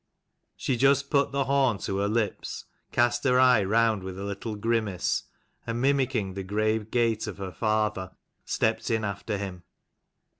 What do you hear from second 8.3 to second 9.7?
stepped in after him.